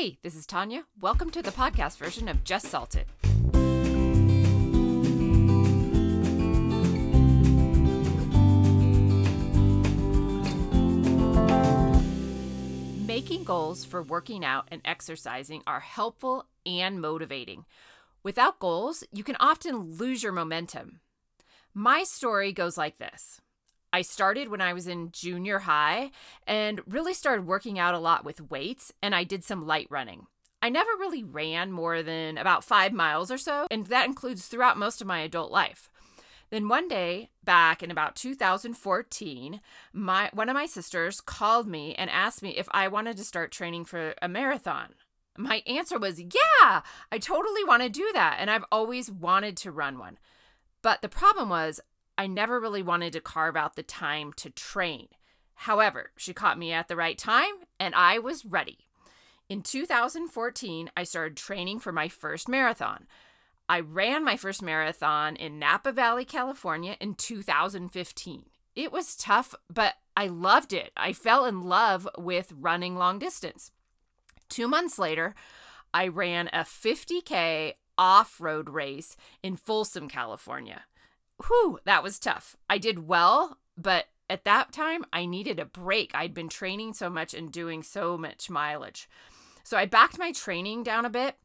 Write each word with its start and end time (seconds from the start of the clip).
Hey, 0.00 0.16
this 0.22 0.36
is 0.36 0.46
Tanya. 0.46 0.84
Welcome 1.00 1.28
to 1.30 1.42
the 1.42 1.50
podcast 1.50 1.98
version 1.98 2.28
of 2.28 2.44
Just 2.44 2.66
Salted. 2.66 3.06
Making 13.08 13.42
goals 13.42 13.84
for 13.84 14.00
working 14.00 14.44
out 14.44 14.68
and 14.70 14.80
exercising 14.84 15.64
are 15.66 15.80
helpful 15.80 16.46
and 16.64 17.00
motivating. 17.00 17.64
Without 18.22 18.60
goals, 18.60 19.02
you 19.12 19.24
can 19.24 19.36
often 19.40 19.96
lose 19.96 20.22
your 20.22 20.30
momentum. 20.30 21.00
My 21.74 22.04
story 22.04 22.52
goes 22.52 22.78
like 22.78 22.98
this 22.98 23.40
I 23.92 24.02
started 24.02 24.48
when 24.48 24.60
I 24.60 24.72
was 24.72 24.86
in 24.86 25.12
junior 25.12 25.60
high 25.60 26.10
and 26.46 26.80
really 26.86 27.14
started 27.14 27.46
working 27.46 27.78
out 27.78 27.94
a 27.94 27.98
lot 27.98 28.24
with 28.24 28.50
weights, 28.50 28.92
and 29.02 29.14
I 29.14 29.24
did 29.24 29.44
some 29.44 29.66
light 29.66 29.86
running. 29.90 30.26
I 30.60 30.68
never 30.68 30.90
really 30.98 31.22
ran 31.22 31.70
more 31.70 32.02
than 32.02 32.36
about 32.36 32.64
five 32.64 32.92
miles 32.92 33.30
or 33.30 33.38
so, 33.38 33.66
and 33.70 33.86
that 33.86 34.06
includes 34.06 34.46
throughout 34.46 34.76
most 34.76 35.00
of 35.00 35.06
my 35.06 35.20
adult 35.20 35.50
life. 35.52 35.88
Then 36.50 36.68
one 36.68 36.88
day, 36.88 37.30
back 37.44 37.82
in 37.82 37.90
about 37.90 38.16
2014, 38.16 39.60
my 39.92 40.30
one 40.32 40.48
of 40.48 40.54
my 40.54 40.66
sisters 40.66 41.20
called 41.20 41.68
me 41.68 41.94
and 41.94 42.10
asked 42.10 42.42
me 42.42 42.56
if 42.56 42.68
I 42.72 42.88
wanted 42.88 43.16
to 43.18 43.24
start 43.24 43.52
training 43.52 43.84
for 43.84 44.14
a 44.20 44.28
marathon. 44.28 44.94
My 45.36 45.62
answer 45.66 45.98
was, 45.98 46.20
"Yeah, 46.20 46.82
I 47.12 47.18
totally 47.18 47.64
want 47.64 47.82
to 47.82 47.88
do 47.88 48.10
that, 48.14 48.38
and 48.40 48.50
I've 48.50 48.64
always 48.72 49.10
wanted 49.10 49.56
to 49.58 49.70
run 49.70 49.98
one." 49.98 50.18
But 50.82 51.02
the 51.02 51.08
problem 51.08 51.50
was 51.50 51.80
I 52.18 52.26
never 52.26 52.58
really 52.58 52.82
wanted 52.82 53.12
to 53.12 53.20
carve 53.20 53.56
out 53.56 53.76
the 53.76 53.84
time 53.84 54.32
to 54.34 54.50
train. 54.50 55.06
However, 55.54 56.10
she 56.16 56.34
caught 56.34 56.58
me 56.58 56.72
at 56.72 56.88
the 56.88 56.96
right 56.96 57.16
time 57.16 57.54
and 57.78 57.94
I 57.94 58.18
was 58.18 58.44
ready. 58.44 58.88
In 59.48 59.62
2014, 59.62 60.90
I 60.96 61.04
started 61.04 61.36
training 61.36 61.78
for 61.78 61.92
my 61.92 62.08
first 62.08 62.48
marathon. 62.48 63.06
I 63.68 63.80
ran 63.80 64.24
my 64.24 64.36
first 64.36 64.62
marathon 64.62 65.36
in 65.36 65.60
Napa 65.60 65.92
Valley, 65.92 66.24
California 66.24 66.96
in 67.00 67.14
2015. 67.14 68.46
It 68.74 68.92
was 68.92 69.14
tough, 69.14 69.54
but 69.72 69.94
I 70.16 70.26
loved 70.26 70.72
it. 70.72 70.90
I 70.96 71.12
fell 71.12 71.44
in 71.44 71.62
love 71.62 72.08
with 72.18 72.52
running 72.58 72.96
long 72.96 73.20
distance. 73.20 73.70
Two 74.48 74.66
months 74.66 74.98
later, 74.98 75.36
I 75.94 76.08
ran 76.08 76.48
a 76.48 76.60
50K 76.60 77.74
off 77.96 78.40
road 78.40 78.68
race 78.68 79.16
in 79.40 79.54
Folsom, 79.54 80.08
California 80.08 80.82
whew, 81.46 81.78
that 81.84 82.02
was 82.02 82.18
tough. 82.18 82.56
I 82.68 82.78
did 82.78 83.06
well, 83.06 83.58
but 83.76 84.06
at 84.30 84.44
that 84.44 84.72
time, 84.72 85.04
I 85.12 85.26
needed 85.26 85.58
a 85.58 85.64
break. 85.64 86.12
I'd 86.14 86.34
been 86.34 86.48
training 86.48 86.94
so 86.94 87.08
much 87.08 87.34
and 87.34 87.50
doing 87.50 87.82
so 87.82 88.18
much 88.18 88.50
mileage. 88.50 89.08
So 89.64 89.76
I 89.76 89.86
backed 89.86 90.18
my 90.18 90.32
training 90.32 90.82
down 90.82 91.04
a 91.04 91.10
bit 91.10 91.36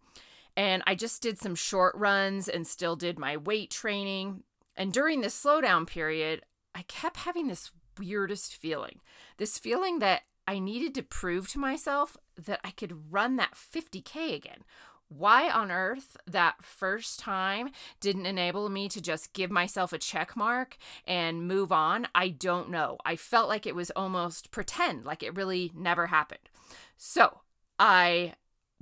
and 0.56 0.84
I 0.86 0.96
just 0.96 1.22
did 1.22 1.40
some 1.40 1.56
short 1.56 1.96
runs 1.96 2.48
and 2.48 2.66
still 2.66 2.96
did 2.96 3.20
my 3.20 3.38
weight 3.38 3.72
training. 3.72 4.44
And 4.76 4.92
during 4.92 5.22
this 5.22 5.42
slowdown 5.42 5.88
period, 5.88 6.44
I 6.76 6.84
kept 6.84 7.18
having 7.18 7.48
this 7.48 7.72
weirdest 8.00 8.56
feeling 8.56 9.00
this 9.38 9.60
feeling 9.60 10.00
that 10.00 10.24
I 10.48 10.60
needed 10.60 10.94
to 10.96 11.04
prove 11.04 11.48
to 11.50 11.60
myself 11.60 12.18
that 12.36 12.60
I 12.64 12.72
could 12.72 13.14
run 13.14 13.36
that 13.38 13.54
50K 13.54 14.36
again 14.36 14.64
why 15.10 15.50
on 15.50 15.72
earth 15.72 16.18
that 16.26 16.64
first 16.64 17.20
time 17.20 17.70
didn't 18.00 18.26
enable 18.26 18.70
me 18.70 18.90
to 18.90 19.02
just 19.02 19.34
give 19.34 19.52
myself 19.52 19.94
a 19.94 19.98
check 19.98 20.36
mark 20.36 20.78
and 21.06 21.48
move 21.48 21.72
on, 21.72 22.08
I 22.16 22.30
don't 22.30 22.70
know. 22.70 22.98
I 23.06 23.16
felt 23.16 23.50
like 23.50 23.66
it 23.66 23.76
was 23.76 23.92
almost 23.92 24.52
pretend, 24.52 25.06
like 25.06 25.22
it 25.24 25.36
really 25.36 25.72
never 25.76 26.08
happened. 26.08 26.50
So 26.98 27.42
I 27.78 28.34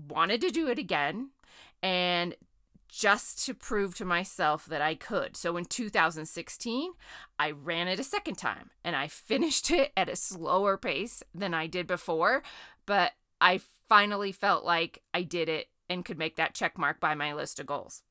wanted 0.10 0.42
to 0.42 0.52
do 0.52 0.68
it 0.68 0.80
again 0.80 1.32
and 1.84 2.36
just 2.88 3.44
to 3.46 3.54
prove 3.54 3.96
to 3.96 4.06
myself 4.06 4.66
that 4.66 4.82
I 4.82 4.96
could. 4.96 5.38
So 5.38 5.56
in 5.56 5.64
2016, 5.66 6.92
I 7.40 7.52
ran 7.52 7.88
it 7.88 8.00
a 8.00 8.04
second 8.04 8.36
time 8.36 8.70
and 8.84 8.96
I 8.96 9.08
finished 9.08 9.72
it 9.72 9.94
at 9.96 10.10
a 10.10 10.16
slower 10.16 10.78
pace 10.78 11.24
than 11.34 11.54
I 11.54 11.68
did 11.68 11.88
before, 11.88 12.44
but 12.86 13.14
I 13.40 13.62
finally 13.88 14.34
felt 14.34 14.66
like 14.66 15.02
I 15.14 15.24
did 15.24 15.48
it 15.50 15.68
and 15.92 16.06
could 16.06 16.18
make 16.18 16.38
that 16.38 16.56
check 16.56 16.78
mark 16.78 17.00
by 17.00 17.14
my 17.14 17.34
list 17.34 17.60
of 17.60 17.66
goals. 17.66 18.02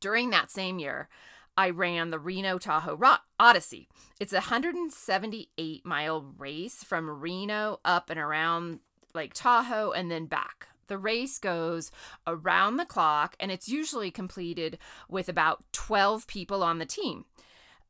During 0.00 0.30
that 0.30 0.50
same 0.50 0.78
year, 0.78 1.08
I 1.56 1.70
ran 1.70 2.10
the 2.10 2.18
Reno 2.18 2.58
Tahoe 2.58 3.18
Odyssey. 3.38 3.88
It's 4.20 4.32
a 4.32 4.36
178 4.36 5.86
mile 5.86 6.34
race 6.36 6.84
from 6.84 7.08
Reno 7.08 7.80
up 7.84 8.10
and 8.10 8.18
around 8.18 8.80
Lake 9.14 9.34
Tahoe 9.34 9.92
and 9.92 10.10
then 10.10 10.26
back. 10.26 10.68
The 10.88 10.98
race 10.98 11.38
goes 11.38 11.90
around 12.26 12.76
the 12.76 12.84
clock 12.84 13.36
and 13.38 13.50
it's 13.50 13.68
usually 13.68 14.10
completed 14.10 14.78
with 15.08 15.28
about 15.28 15.64
12 15.72 16.26
people 16.26 16.62
on 16.62 16.78
the 16.78 16.86
team. 16.86 17.24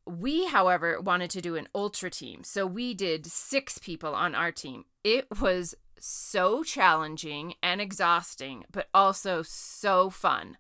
We, 0.07 0.47
however, 0.47 1.01
wanted 1.01 1.31
to 1.31 1.43
do 1.43 1.57
an 1.57 1.69
ultra 1.75 2.09
team, 2.09 2.43
so 2.43 2.67
we 2.67 2.95
did 2.95 3.27
six 3.27 3.79
people 3.79 4.15
on 4.15 4.35
our 4.35 4.51
team. 4.51 4.87
It 5.05 5.27
was 5.41 5.75
so 6.01 6.63
challenging 6.63 7.55
and 7.63 7.81
exhausting, 7.81 8.65
but 8.71 8.89
also 8.93 9.43
so 9.43 10.11
fun. 10.11 10.57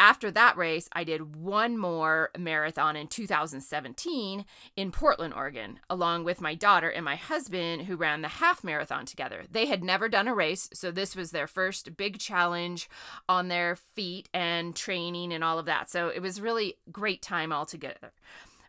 After 0.00 0.30
that 0.30 0.56
race, 0.56 0.88
I 0.92 1.04
did 1.04 1.36
one 1.36 1.76
more 1.76 2.30
marathon 2.38 2.96
in 2.96 3.06
2017 3.06 4.46
in 4.74 4.92
Portland, 4.92 5.34
Oregon, 5.34 5.78
along 5.90 6.24
with 6.24 6.40
my 6.40 6.54
daughter 6.54 6.88
and 6.88 7.04
my 7.04 7.16
husband, 7.16 7.82
who 7.82 7.96
ran 7.96 8.22
the 8.22 8.28
half 8.28 8.64
marathon 8.64 9.04
together. 9.04 9.42
They 9.50 9.66
had 9.66 9.84
never 9.84 10.08
done 10.08 10.26
a 10.26 10.34
race, 10.34 10.70
so 10.72 10.90
this 10.90 11.14
was 11.14 11.32
their 11.32 11.46
first 11.46 11.98
big 11.98 12.18
challenge 12.18 12.88
on 13.28 13.48
their 13.48 13.76
feet 13.76 14.30
and 14.32 14.74
training 14.74 15.34
and 15.34 15.44
all 15.44 15.58
of 15.58 15.66
that. 15.66 15.90
So 15.90 16.08
it 16.08 16.20
was 16.20 16.40
really 16.40 16.76
great 16.90 17.20
time 17.20 17.52
altogether 17.52 18.12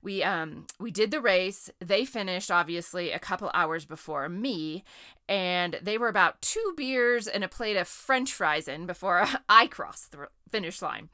we 0.02 0.24
um 0.24 0.66
we 0.80 0.92
did 0.92 1.12
the 1.12 1.22
race. 1.22 1.70
They 1.80 2.06
finished 2.06 2.52
obviously 2.52 3.12
a 3.12 3.20
couple 3.20 3.52
hours 3.54 3.86
before 3.86 4.30
me 4.30 4.84
and 5.30 5.80
they 5.82 5.98
were 5.98 6.08
about 6.08 6.42
two 6.42 6.74
beers 6.76 7.28
and 7.28 7.44
a 7.44 7.48
plate 7.48 7.78
of 7.78 7.88
french 7.88 8.34
fries 8.34 8.68
in 8.68 8.86
before 8.86 9.26
i 9.50 9.68
crossed 9.68 10.12
the 10.12 10.28
finish 10.50 10.82
line. 10.82 11.08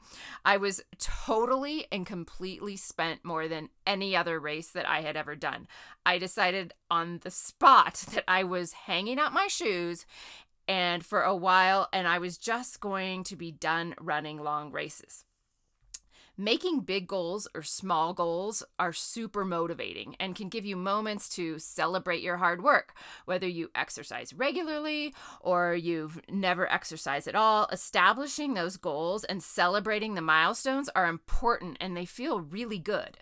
I 0.44 0.56
was 0.56 0.82
totally 0.98 1.86
and 1.92 2.04
completely 2.04 2.76
spent 2.76 3.24
more 3.24 3.46
than 3.46 3.68
any 3.86 4.16
other 4.16 4.40
race 4.40 4.70
that 4.72 4.88
i 4.88 5.02
had 5.02 5.16
ever 5.16 5.36
done. 5.36 5.68
I 6.04 6.18
decided 6.18 6.74
on 6.90 7.20
the 7.22 7.30
spot 7.30 7.94
that 8.14 8.24
i 8.26 8.42
was 8.42 8.72
hanging 8.72 9.18
up 9.18 9.32
my 9.32 9.46
shoes 9.46 10.06
and 10.66 11.04
for 11.04 11.22
a 11.22 11.36
while 11.36 11.88
and 11.92 12.06
i 12.06 12.18
was 12.18 12.36
just 12.36 12.80
going 12.80 13.24
to 13.24 13.36
be 13.36 13.50
done 13.50 13.94
running 13.98 14.38
long 14.38 14.70
races 14.70 15.24
Making 16.40 16.82
big 16.82 17.08
goals 17.08 17.48
or 17.52 17.64
small 17.64 18.14
goals 18.14 18.62
are 18.78 18.92
super 18.92 19.44
motivating 19.44 20.14
and 20.20 20.36
can 20.36 20.48
give 20.48 20.64
you 20.64 20.76
moments 20.76 21.28
to 21.30 21.58
celebrate 21.58 22.22
your 22.22 22.36
hard 22.36 22.62
work. 22.62 22.94
Whether 23.24 23.48
you 23.48 23.72
exercise 23.74 24.32
regularly 24.32 25.12
or 25.40 25.74
you've 25.74 26.20
never 26.30 26.70
exercised 26.70 27.26
at 27.26 27.34
all, 27.34 27.66
establishing 27.72 28.54
those 28.54 28.76
goals 28.76 29.24
and 29.24 29.42
celebrating 29.42 30.14
the 30.14 30.20
milestones 30.20 30.88
are 30.94 31.06
important 31.06 31.76
and 31.80 31.96
they 31.96 32.04
feel 32.04 32.40
really 32.40 32.78
good. 32.78 33.18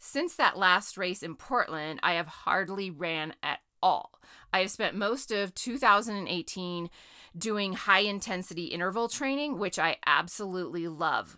Since 0.00 0.34
that 0.34 0.58
last 0.58 0.98
race 0.98 1.22
in 1.22 1.36
Portland, 1.36 2.00
I 2.02 2.14
have 2.14 2.26
hardly 2.26 2.90
ran 2.90 3.34
at 3.44 3.60
all. 3.80 4.20
I 4.52 4.58
have 4.58 4.72
spent 4.72 4.96
most 4.96 5.30
of 5.30 5.54
2018 5.54 6.90
doing 7.38 7.74
high 7.74 8.00
intensity 8.00 8.66
interval 8.66 9.08
training, 9.08 9.58
which 9.58 9.78
I 9.78 9.98
absolutely 10.04 10.88
love. 10.88 11.36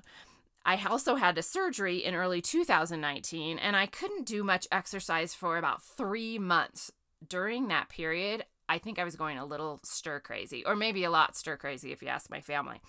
I 0.68 0.78
also 0.86 1.14
had 1.14 1.38
a 1.38 1.42
surgery 1.42 2.04
in 2.04 2.14
early 2.14 2.42
2019 2.42 3.58
and 3.58 3.74
I 3.74 3.86
couldn't 3.86 4.26
do 4.26 4.44
much 4.44 4.68
exercise 4.70 5.32
for 5.32 5.56
about 5.56 5.82
three 5.82 6.38
months. 6.38 6.92
During 7.26 7.68
that 7.68 7.88
period, 7.88 8.44
I 8.68 8.76
think 8.76 8.98
I 8.98 9.04
was 9.04 9.16
going 9.16 9.38
a 9.38 9.46
little 9.46 9.80
stir 9.82 10.20
crazy, 10.20 10.66
or 10.66 10.76
maybe 10.76 11.04
a 11.04 11.10
lot 11.10 11.38
stir 11.38 11.56
crazy 11.56 11.90
if 11.90 12.02
you 12.02 12.08
ask 12.08 12.30
my 12.30 12.42
family. 12.42 12.82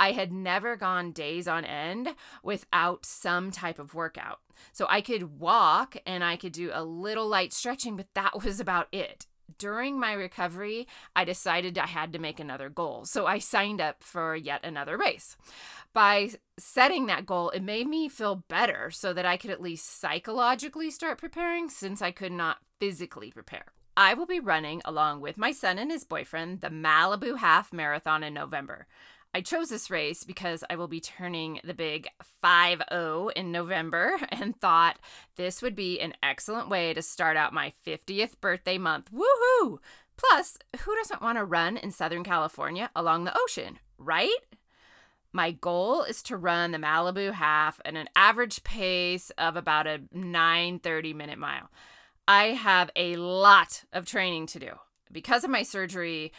I 0.00 0.12
had 0.12 0.32
never 0.32 0.76
gone 0.76 1.12
days 1.12 1.46
on 1.46 1.66
end 1.66 2.14
without 2.42 3.04
some 3.04 3.50
type 3.50 3.78
of 3.78 3.92
workout. 3.92 4.40
So 4.72 4.86
I 4.88 5.02
could 5.02 5.38
walk 5.38 5.94
and 6.06 6.24
I 6.24 6.36
could 6.36 6.52
do 6.52 6.70
a 6.72 6.82
little 6.82 7.28
light 7.28 7.52
stretching, 7.52 7.98
but 7.98 8.14
that 8.14 8.42
was 8.44 8.60
about 8.60 8.88
it 8.92 9.26
during 9.58 9.98
my 9.98 10.12
recovery, 10.12 10.86
I 11.14 11.24
decided 11.24 11.78
I 11.78 11.86
had 11.86 12.12
to 12.12 12.18
make 12.18 12.40
another 12.40 12.68
goal. 12.68 13.04
So 13.04 13.26
I 13.26 13.38
signed 13.38 13.80
up 13.80 14.02
for 14.02 14.34
yet 14.36 14.64
another 14.64 14.96
race. 14.96 15.36
By 15.92 16.30
setting 16.58 17.06
that 17.06 17.26
goal, 17.26 17.50
it 17.50 17.62
made 17.62 17.86
me 17.86 18.08
feel 18.08 18.44
better 18.48 18.90
so 18.90 19.12
that 19.12 19.26
I 19.26 19.36
could 19.36 19.50
at 19.50 19.62
least 19.62 20.00
psychologically 20.00 20.90
start 20.90 21.18
preparing 21.18 21.68
since 21.68 22.02
I 22.02 22.10
could 22.10 22.32
not 22.32 22.58
physically 22.78 23.30
prepare. 23.30 23.72
I 23.96 24.12
will 24.12 24.26
be 24.26 24.40
running 24.40 24.82
along 24.84 25.22
with 25.22 25.38
my 25.38 25.52
son 25.52 25.78
and 25.78 25.90
his 25.90 26.04
boyfriend 26.04 26.60
the 26.60 26.68
Malibu 26.68 27.38
Half 27.38 27.72
Marathon 27.72 28.22
in 28.22 28.34
November. 28.34 28.86
I 29.36 29.42
chose 29.42 29.68
this 29.68 29.90
race 29.90 30.24
because 30.24 30.64
I 30.70 30.76
will 30.76 30.88
be 30.88 30.98
turning 30.98 31.60
the 31.62 31.74
big 31.74 32.08
5 32.40 32.80
0 32.90 33.28
in 33.36 33.52
November 33.52 34.18
and 34.30 34.58
thought 34.58 34.98
this 35.36 35.60
would 35.60 35.76
be 35.76 36.00
an 36.00 36.14
excellent 36.22 36.70
way 36.70 36.94
to 36.94 37.02
start 37.02 37.36
out 37.36 37.52
my 37.52 37.74
50th 37.86 38.40
birthday 38.40 38.78
month. 38.78 39.10
Woohoo! 39.12 39.76
Plus, 40.16 40.56
who 40.80 40.96
doesn't 40.96 41.20
want 41.20 41.36
to 41.36 41.44
run 41.44 41.76
in 41.76 41.90
Southern 41.90 42.24
California 42.24 42.88
along 42.96 43.24
the 43.24 43.38
ocean, 43.38 43.78
right? 43.98 44.38
My 45.34 45.50
goal 45.50 46.02
is 46.02 46.22
to 46.22 46.38
run 46.38 46.70
the 46.70 46.78
Malibu 46.78 47.34
half 47.34 47.78
at 47.84 47.94
an 47.94 48.08
average 48.16 48.64
pace 48.64 49.28
of 49.36 49.54
about 49.54 49.86
a 49.86 50.00
9:30 50.14 51.14
minute 51.14 51.38
mile. 51.38 51.68
I 52.26 52.52
have 52.52 52.88
a 52.96 53.16
lot 53.16 53.84
of 53.92 54.06
training 54.06 54.46
to 54.46 54.58
do. 54.58 54.70
Because 55.12 55.44
of 55.44 55.50
my 55.50 55.62
surgery 55.62 56.32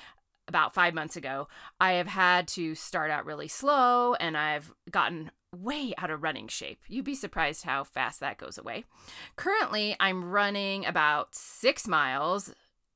about 0.47 0.73
5 0.73 0.93
months 0.93 1.15
ago, 1.15 1.47
I 1.79 1.93
have 1.93 2.07
had 2.07 2.47
to 2.49 2.75
start 2.75 3.11
out 3.11 3.25
really 3.25 3.47
slow 3.47 4.13
and 4.15 4.37
I've 4.37 4.73
gotten 4.89 5.31
way 5.55 5.93
out 5.97 6.09
of 6.09 6.23
running 6.23 6.47
shape. 6.47 6.81
You'd 6.87 7.05
be 7.05 7.15
surprised 7.15 7.63
how 7.63 7.83
fast 7.83 8.19
that 8.19 8.37
goes 8.37 8.57
away. 8.57 8.85
Currently, 9.35 9.95
I'm 9.99 10.25
running 10.25 10.85
about 10.85 11.35
6 11.35 11.87
miles 11.87 12.53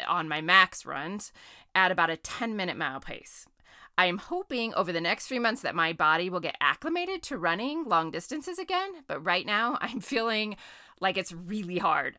on 0.07 0.27
my 0.27 0.41
max 0.41 0.85
runs 0.85 1.31
at 1.75 1.91
about 1.91 2.09
a 2.09 2.17
10 2.17 2.55
minute 2.55 2.77
mile 2.77 2.99
pace. 2.99 3.45
I 3.97 4.05
am 4.05 4.17
hoping 4.17 4.73
over 4.73 4.91
the 4.91 5.01
next 5.01 5.27
three 5.27 5.39
months 5.39 5.61
that 5.61 5.75
my 5.75 5.93
body 5.93 6.29
will 6.29 6.39
get 6.39 6.57
acclimated 6.61 7.21
to 7.23 7.37
running 7.37 7.83
long 7.85 8.09
distances 8.11 8.57
again, 8.57 9.03
but 9.07 9.23
right 9.23 9.45
now 9.45 9.77
I'm 9.81 10.01
feeling 10.01 10.55
like 10.99 11.17
it's 11.17 11.33
really 11.33 11.77
hard. 11.77 12.17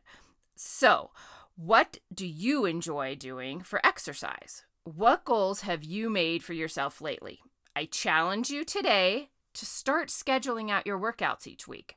So, 0.55 1.11
what 1.55 1.97
do 2.13 2.25
you 2.25 2.65
enjoy 2.65 3.15
doing 3.15 3.61
for 3.61 3.85
exercise? 3.85 4.63
What 4.85 5.23
goals 5.23 5.61
have 5.61 5.81
you 5.81 6.09
made 6.09 6.43
for 6.43 6.51
yourself 6.51 6.99
lately? 6.99 7.39
I 7.73 7.85
challenge 7.85 8.49
you 8.49 8.65
today 8.65 9.29
to 9.53 9.65
start 9.65 10.09
scheduling 10.09 10.69
out 10.69 10.85
your 10.85 10.99
workouts 10.99 11.47
each 11.47 11.69
week. 11.69 11.95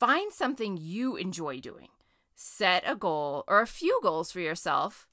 Find 0.00 0.32
something 0.32 0.78
you 0.80 1.14
enjoy 1.16 1.60
doing. 1.60 1.88
Set 2.34 2.84
a 2.86 2.96
goal 2.96 3.44
or 3.46 3.60
a 3.60 3.66
few 3.66 4.00
goals 4.02 4.32
for 4.32 4.40
yourself 4.40 5.06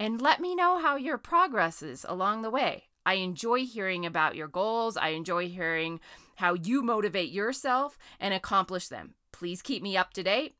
and 0.00 0.20
let 0.20 0.40
me 0.40 0.56
know 0.56 0.80
how 0.80 0.96
your 0.96 1.16
progress 1.16 1.80
is 1.80 2.04
along 2.08 2.42
the 2.42 2.50
way. 2.50 2.86
I 3.06 3.14
enjoy 3.14 3.66
hearing 3.66 4.04
about 4.04 4.34
your 4.34 4.48
goals. 4.48 4.96
I 4.96 5.10
enjoy 5.10 5.48
hearing 5.48 6.00
how 6.34 6.54
you 6.54 6.82
motivate 6.82 7.30
yourself 7.30 7.96
and 8.18 8.34
accomplish 8.34 8.88
them. 8.88 9.14
Please 9.30 9.62
keep 9.62 9.80
me 9.80 9.96
up 9.96 10.12
to 10.14 10.24
date 10.24 10.56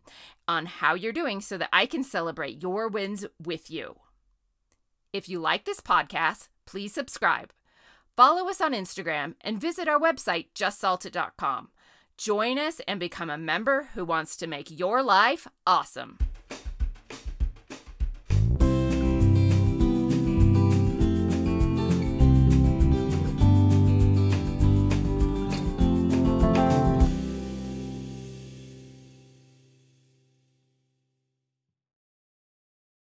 on 0.47 0.67
how 0.67 0.95
you're 0.95 1.13
doing 1.13 1.41
so 1.41 1.59
that 1.59 1.71
I 1.73 1.87
can 1.87 2.05
celebrate 2.05 2.63
your 2.63 2.87
wins 2.87 3.27
with 3.45 3.69
you. 3.69 3.97
If 5.15 5.29
you 5.29 5.39
like 5.39 5.65
this 5.65 5.81
podcast, 5.81 6.49
please 6.67 6.93
subscribe. 6.93 7.53
Follow 8.17 8.49
us 8.49 8.61
on 8.61 8.73
Instagram 8.73 9.37
and 9.43 9.61
visit 9.61 9.87
our 9.87 10.01
website, 10.01 10.47
justsalted.com. 10.57 11.69
Join 12.19 12.59
us 12.59 12.81
and 12.89 12.99
become 12.99 13.31
a 13.31 13.39
member 13.39 13.91
who 13.95 14.05
wants 14.05 14.37
to 14.39 14.49
make 14.49 14.77
your 14.77 15.05
life 15.05 15.47
awesome. 15.65 16.19